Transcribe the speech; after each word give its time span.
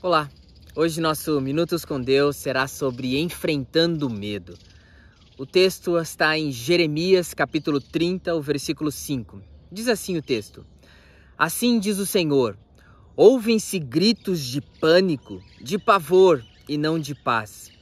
Olá, 0.00 0.30
hoje 0.76 1.00
nosso 1.00 1.40
Minutos 1.40 1.84
com 1.84 2.00
Deus 2.00 2.36
será 2.36 2.68
sobre 2.68 3.18
enfrentando 3.18 4.06
o 4.06 4.10
medo. 4.10 4.56
O 5.36 5.44
texto 5.44 5.98
está 5.98 6.38
em 6.38 6.52
Jeremias 6.52 7.34
capítulo 7.34 7.80
30, 7.80 8.32
o 8.32 8.40
versículo 8.40 8.92
5. 8.92 9.42
Diz 9.72 9.88
assim 9.88 10.16
o 10.16 10.22
texto: 10.22 10.64
Assim 11.36 11.80
diz 11.80 11.98
o 11.98 12.06
Senhor: 12.06 12.56
Ouvem-se 13.16 13.80
gritos 13.80 14.38
de 14.38 14.60
pânico, 14.60 15.42
de 15.60 15.76
pavor 15.76 16.44
e 16.68 16.78
não 16.78 16.96
de 16.96 17.16
paz. 17.16 17.72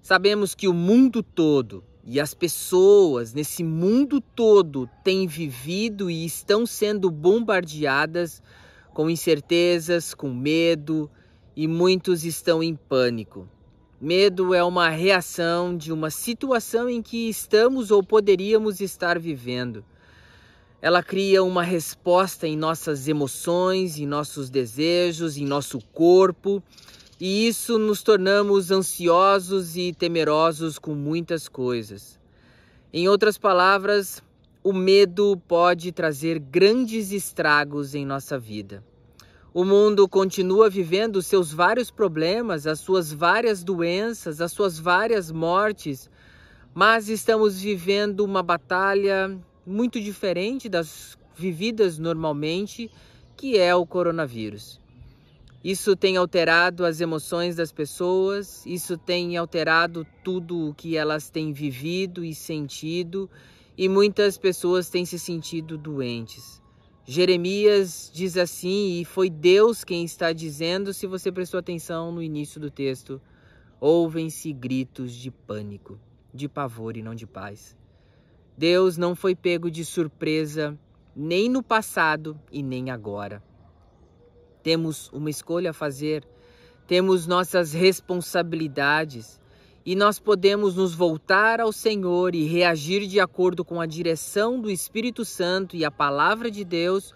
Sabemos 0.00 0.54
que 0.54 0.68
o 0.68 0.72
mundo 0.72 1.20
todo 1.20 1.82
e 2.04 2.20
as 2.20 2.32
pessoas 2.32 3.34
nesse 3.34 3.64
mundo 3.64 4.20
todo 4.20 4.88
têm 5.02 5.26
vivido 5.26 6.08
e 6.08 6.24
estão 6.24 6.64
sendo 6.64 7.10
bombardeadas 7.10 8.40
com 8.94 9.10
incertezas, 9.10 10.14
com 10.14 10.32
medo, 10.32 11.10
e 11.56 11.66
muitos 11.66 12.24
estão 12.24 12.62
em 12.62 12.74
pânico. 12.74 13.48
Medo 14.00 14.54
é 14.54 14.64
uma 14.64 14.88
reação 14.88 15.76
de 15.76 15.92
uma 15.92 16.10
situação 16.10 16.88
em 16.88 17.02
que 17.02 17.28
estamos 17.28 17.90
ou 17.90 18.02
poderíamos 18.02 18.80
estar 18.80 19.18
vivendo. 19.18 19.84
Ela 20.80 21.02
cria 21.02 21.42
uma 21.42 21.62
resposta 21.62 22.46
em 22.46 22.56
nossas 22.56 23.06
emoções, 23.06 23.98
em 23.98 24.06
nossos 24.06 24.48
desejos, 24.48 25.36
em 25.36 25.44
nosso 25.44 25.78
corpo, 25.92 26.62
e 27.20 27.46
isso 27.46 27.78
nos 27.78 28.02
tornamos 28.02 28.70
ansiosos 28.70 29.76
e 29.76 29.92
temerosos 29.92 30.78
com 30.78 30.94
muitas 30.94 31.46
coisas. 31.46 32.18
Em 32.90 33.06
outras 33.06 33.36
palavras, 33.36 34.22
o 34.64 34.72
medo 34.72 35.36
pode 35.46 35.92
trazer 35.92 36.38
grandes 36.38 37.12
estragos 37.12 37.94
em 37.94 38.06
nossa 38.06 38.38
vida. 38.38 38.82
O 39.52 39.64
mundo 39.64 40.08
continua 40.08 40.70
vivendo 40.70 41.20
seus 41.20 41.52
vários 41.52 41.90
problemas, 41.90 42.68
as 42.68 42.78
suas 42.78 43.12
várias 43.12 43.64
doenças, 43.64 44.40
as 44.40 44.52
suas 44.52 44.78
várias 44.78 45.32
mortes, 45.32 46.08
mas 46.72 47.08
estamos 47.08 47.60
vivendo 47.60 48.20
uma 48.20 48.44
batalha 48.44 49.36
muito 49.66 50.00
diferente 50.00 50.68
das 50.68 51.18
vividas 51.34 51.98
normalmente, 51.98 52.88
que 53.36 53.58
é 53.58 53.74
o 53.74 53.84
coronavírus. 53.84 54.80
Isso 55.64 55.96
tem 55.96 56.16
alterado 56.16 56.86
as 56.86 57.00
emoções 57.00 57.56
das 57.56 57.72
pessoas, 57.72 58.64
isso 58.64 58.96
tem 58.96 59.36
alterado 59.36 60.06
tudo 60.22 60.68
o 60.68 60.74
que 60.74 60.96
elas 60.96 61.28
têm 61.28 61.52
vivido 61.52 62.24
e 62.24 62.32
sentido, 62.36 63.28
e 63.76 63.88
muitas 63.88 64.38
pessoas 64.38 64.88
têm 64.88 65.04
se 65.04 65.18
sentido 65.18 65.76
doentes. 65.76 66.59
Jeremias 67.12 68.08
diz 68.14 68.36
assim, 68.36 69.00
e 69.00 69.04
foi 69.04 69.28
Deus 69.28 69.82
quem 69.82 70.04
está 70.04 70.32
dizendo, 70.32 70.94
se 70.94 71.08
você 71.08 71.32
prestou 71.32 71.58
atenção 71.58 72.12
no 72.12 72.22
início 72.22 72.60
do 72.60 72.70
texto: 72.70 73.20
ouvem-se 73.80 74.52
gritos 74.52 75.12
de 75.12 75.28
pânico, 75.28 75.98
de 76.32 76.48
pavor 76.48 76.96
e 76.96 77.02
não 77.02 77.12
de 77.12 77.26
paz. 77.26 77.76
Deus 78.56 78.96
não 78.96 79.16
foi 79.16 79.34
pego 79.34 79.68
de 79.68 79.84
surpresa 79.84 80.78
nem 81.16 81.48
no 81.48 81.64
passado 81.64 82.38
e 82.52 82.62
nem 82.62 82.90
agora. 82.90 83.42
Temos 84.62 85.10
uma 85.12 85.30
escolha 85.30 85.70
a 85.70 85.74
fazer, 85.74 86.24
temos 86.86 87.26
nossas 87.26 87.72
responsabilidades 87.72 89.40
e 89.84 89.94
nós 89.96 90.18
podemos 90.18 90.74
nos 90.74 90.94
voltar 90.94 91.60
ao 91.60 91.72
Senhor 91.72 92.34
e 92.34 92.44
reagir 92.44 93.06
de 93.06 93.18
acordo 93.18 93.64
com 93.64 93.80
a 93.80 93.86
direção 93.86 94.60
do 94.60 94.70
Espírito 94.70 95.24
Santo 95.24 95.74
e 95.74 95.84
a 95.84 95.90
palavra 95.90 96.50
de 96.50 96.64
Deus, 96.64 97.14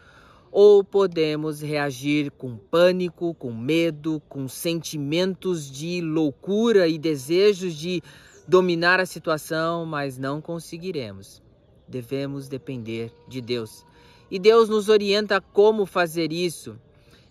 ou 0.50 0.82
podemos 0.82 1.60
reagir 1.60 2.30
com 2.30 2.56
pânico, 2.56 3.34
com 3.34 3.52
medo, 3.52 4.22
com 4.28 4.48
sentimentos 4.48 5.70
de 5.70 6.00
loucura 6.00 6.88
e 6.88 6.96
desejos 6.96 7.74
de 7.74 8.00
dominar 8.46 9.00
a 9.00 9.06
situação, 9.06 9.84
mas 9.84 10.16
não 10.16 10.40
conseguiremos. 10.40 11.42
Devemos 11.86 12.48
depender 12.48 13.12
de 13.28 13.40
Deus. 13.40 13.84
E 14.30 14.38
Deus 14.38 14.68
nos 14.68 14.88
orienta 14.88 15.40
como 15.40 15.84
fazer 15.84 16.32
isso 16.32 16.78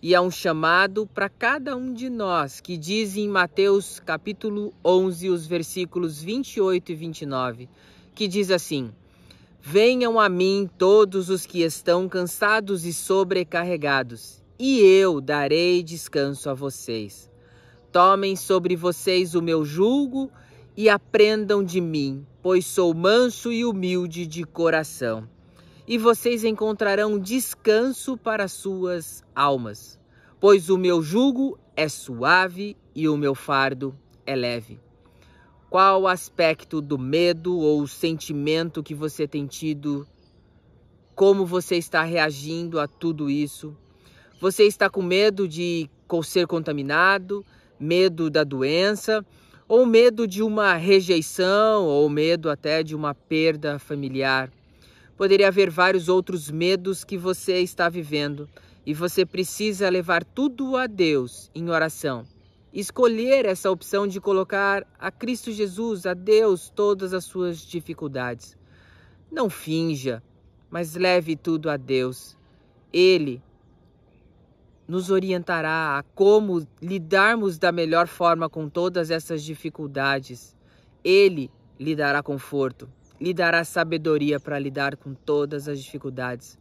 e 0.04 0.14
há 0.14 0.20
um 0.20 0.30
chamado 0.30 1.06
para 1.06 1.30
cada 1.30 1.74
um 1.74 1.90
de 1.90 2.10
nós, 2.10 2.60
que 2.60 2.76
diz 2.76 3.16
em 3.16 3.26
Mateus 3.26 3.98
capítulo 4.00 4.70
11, 4.84 5.30
os 5.30 5.46
versículos 5.46 6.22
28 6.22 6.92
e 6.92 6.94
29, 6.94 7.68
que 8.14 8.28
diz 8.28 8.50
assim: 8.50 8.92
Venham 9.62 10.20
a 10.20 10.28
mim 10.28 10.68
todos 10.76 11.30
os 11.30 11.46
que 11.46 11.62
estão 11.62 12.06
cansados 12.06 12.84
e 12.84 12.92
sobrecarregados, 12.92 14.42
e 14.58 14.78
eu 14.80 15.22
darei 15.22 15.82
descanso 15.82 16.50
a 16.50 16.54
vocês. 16.54 17.30
Tomem 17.90 18.36
sobre 18.36 18.76
vocês 18.76 19.34
o 19.34 19.40
meu 19.40 19.64
jugo 19.64 20.30
e 20.76 20.86
aprendam 20.90 21.64
de 21.64 21.80
mim, 21.80 22.26
pois 22.42 22.66
sou 22.66 22.92
manso 22.92 23.50
e 23.50 23.64
humilde 23.64 24.26
de 24.26 24.44
coração 24.44 25.26
e 25.86 25.98
vocês 25.98 26.44
encontrarão 26.44 27.18
descanso 27.18 28.16
para 28.16 28.48
suas 28.48 29.22
almas, 29.34 29.98
pois 30.40 30.70
o 30.70 30.78
meu 30.78 31.02
jugo 31.02 31.58
é 31.76 31.88
suave 31.88 32.76
e 32.94 33.08
o 33.08 33.16
meu 33.16 33.34
fardo 33.34 33.94
é 34.24 34.34
leve. 34.34 34.80
Qual 35.68 36.06
aspecto 36.06 36.80
do 36.80 36.98
medo 36.98 37.58
ou 37.58 37.86
sentimento 37.86 38.82
que 38.82 38.94
você 38.94 39.26
tem 39.26 39.46
tido? 39.46 40.06
Como 41.14 41.44
você 41.44 41.76
está 41.76 42.02
reagindo 42.02 42.78
a 42.78 42.86
tudo 42.86 43.28
isso? 43.28 43.76
Você 44.40 44.64
está 44.64 44.88
com 44.88 45.02
medo 45.02 45.48
de 45.48 45.90
ser 46.22 46.46
contaminado, 46.46 47.44
medo 47.78 48.30
da 48.30 48.44
doença, 48.44 49.24
ou 49.66 49.84
medo 49.84 50.28
de 50.28 50.42
uma 50.42 50.74
rejeição, 50.74 51.86
ou 51.86 52.08
medo 52.08 52.48
até 52.48 52.82
de 52.82 52.94
uma 52.94 53.14
perda 53.14 53.78
familiar? 53.78 54.50
Poderia 55.16 55.46
haver 55.46 55.70
vários 55.70 56.08
outros 56.08 56.50
medos 56.50 57.04
que 57.04 57.16
você 57.16 57.60
está 57.60 57.88
vivendo 57.88 58.48
e 58.84 58.92
você 58.92 59.24
precisa 59.24 59.88
levar 59.88 60.24
tudo 60.24 60.76
a 60.76 60.88
Deus 60.88 61.50
em 61.54 61.70
oração. 61.70 62.24
Escolher 62.72 63.46
essa 63.46 63.70
opção 63.70 64.08
de 64.08 64.20
colocar 64.20 64.84
a 64.98 65.12
Cristo 65.12 65.52
Jesus, 65.52 66.04
a 66.04 66.14
Deus, 66.14 66.68
todas 66.68 67.14
as 67.14 67.24
suas 67.24 67.58
dificuldades. 67.58 68.56
Não 69.30 69.48
finja, 69.48 70.20
mas 70.68 70.96
leve 70.96 71.36
tudo 71.36 71.70
a 71.70 71.76
Deus. 71.76 72.36
Ele 72.92 73.40
nos 74.88 75.10
orientará 75.10 75.96
a 75.96 76.02
como 76.02 76.66
lidarmos 76.82 77.56
da 77.56 77.70
melhor 77.70 78.08
forma 78.08 78.48
com 78.48 78.68
todas 78.68 79.12
essas 79.12 79.44
dificuldades. 79.44 80.56
Ele 81.04 81.48
lhe 81.78 81.94
dará 81.94 82.20
conforto 82.20 82.88
lhe 83.24 83.32
dará 83.32 83.64
sabedoria 83.64 84.38
para 84.38 84.58
lidar 84.58 84.98
com 84.98 85.14
todas 85.14 85.66
as 85.66 85.82
dificuldades. 85.82 86.58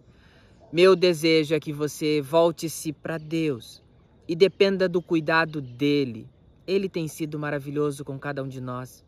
Meu 0.71 0.95
desejo 0.95 1.53
é 1.53 1.59
que 1.59 1.73
você 1.73 2.21
volte-se 2.21 2.93
para 2.93 3.17
Deus 3.17 3.83
e 4.25 4.33
dependa 4.33 4.87
do 4.87 5.01
cuidado 5.01 5.61
dele. 5.61 6.25
Ele 6.65 6.87
tem 6.87 7.05
sido 7.05 7.37
maravilhoso 7.37 8.05
com 8.05 8.17
cada 8.17 8.41
um 8.41 8.47
de 8.47 8.61
nós. 8.61 9.03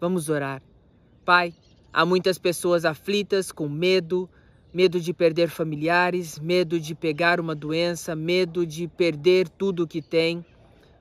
Vamos 0.00 0.28
orar. 0.28 0.60
Pai, 1.24 1.54
há 1.92 2.04
muitas 2.04 2.36
pessoas 2.36 2.84
aflitas 2.84 3.52
com 3.52 3.68
medo, 3.68 4.28
medo 4.74 5.00
de 5.00 5.14
perder 5.14 5.50
familiares, 5.50 6.36
medo 6.40 6.80
de 6.80 6.96
pegar 6.96 7.38
uma 7.38 7.54
doença, 7.54 8.16
medo 8.16 8.66
de 8.66 8.88
perder 8.88 9.48
tudo 9.48 9.84
o 9.84 9.86
que 9.86 10.02
tem, 10.02 10.44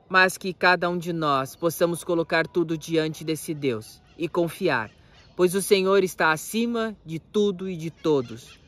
mas 0.07 0.37
que 0.37 0.53
cada 0.53 0.87
um 0.91 0.97
de 0.99 1.11
nós 1.11 1.55
possamos 1.55 2.03
colocar 2.03 2.45
tudo 2.45 2.77
diante 2.77 3.23
desse 3.23 3.51
Deus 3.55 3.99
e 4.15 4.29
confiar 4.29 4.91
pois 5.41 5.55
o 5.55 5.61
Senhor 5.63 6.03
está 6.03 6.31
acima 6.31 6.95
de 7.03 7.17
tudo 7.17 7.67
e 7.67 7.75
de 7.75 7.89
todos. 7.89 8.59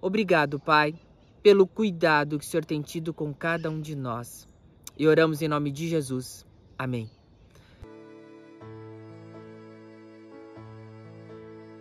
Obrigado, 0.00 0.60
Pai, 0.60 0.94
pelo 1.42 1.66
cuidado 1.66 2.38
que 2.38 2.44
o 2.44 2.48
Senhor 2.48 2.64
tem 2.64 2.80
tido 2.80 3.12
com 3.12 3.34
cada 3.34 3.68
um 3.68 3.80
de 3.80 3.96
nós. 3.96 4.46
E 4.96 5.08
oramos 5.08 5.42
em 5.42 5.48
nome 5.48 5.72
de 5.72 5.88
Jesus. 5.88 6.46
Amém. 6.78 7.10